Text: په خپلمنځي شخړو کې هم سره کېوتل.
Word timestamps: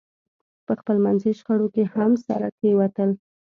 په 0.65 0.73
خپلمنځي 0.79 1.31
شخړو 1.39 1.67
کې 1.73 1.83
هم 1.93 2.11
سره 2.27 2.47
کېوتل. 2.59 3.09